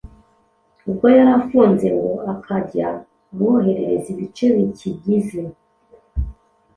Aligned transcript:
ubwo 0.89 1.05
yari 1.15 1.31
afunze, 1.39 1.85
ngo 1.95 2.11
akajya 2.33 2.87
amwoherereza 3.31 4.07
ibice 4.13 4.45
bikigize 4.55 5.41